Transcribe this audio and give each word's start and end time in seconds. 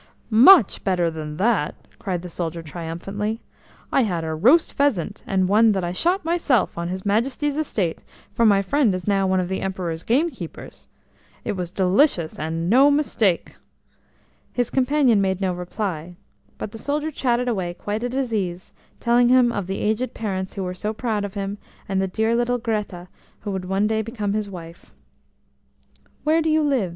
"Much 0.31 0.83
better 0.83 1.11
than 1.11 1.37
that!" 1.37 1.75
cried 1.99 2.23
the 2.23 2.27
soldier 2.27 2.63
triumphantly. 2.63 3.39
"I 3.91 4.01
had 4.01 4.23
a 4.23 4.33
roast 4.33 4.73
pheasant, 4.73 5.21
and 5.27 5.47
one 5.47 5.73
that 5.73 5.83
I 5.83 5.91
shot 5.91 6.25
myself 6.25 6.75
on 6.75 6.87
his 6.87 7.05
Majesty's 7.05 7.55
estate, 7.55 7.99
for 8.33 8.43
my 8.43 8.63
friend 8.63 8.95
is 8.95 9.07
now 9.07 9.27
one 9.27 9.39
of 9.39 9.47
the 9.47 9.61
Emperor's 9.61 10.01
gamekeepers. 10.01 10.87
It 11.45 11.51
was 11.51 11.69
delicious, 11.69 12.39
and 12.39 12.67
no 12.67 12.89
mistake." 12.89 13.55
His 14.51 14.71
companion 14.71 15.21
made 15.21 15.39
no 15.39 15.53
reply, 15.53 16.15
but 16.57 16.71
the 16.71 16.79
soldier 16.79 17.11
chatted 17.11 17.47
away 17.47 17.75
quite 17.75 18.03
at 18.03 18.13
his 18.13 18.33
ease, 18.33 18.73
telling 18.99 19.29
him 19.29 19.51
of 19.51 19.67
the 19.67 19.77
aged 19.81 20.15
parents 20.15 20.53
who 20.55 20.63
were 20.63 20.73
so 20.73 20.93
proud 20.93 21.23
of 21.23 21.35
him, 21.35 21.59
and 21.87 22.01
the 22.01 22.07
dear 22.07 22.33
little 22.33 22.57
"Greta" 22.57 23.07
who 23.41 23.51
would 23.51 23.65
one 23.65 23.85
day 23.85 24.01
become 24.01 24.33
his 24.33 24.49
wife. 24.49 24.95
"Where 26.23 26.41
do 26.41 26.49
you 26.49 26.63
live?" 26.63 26.89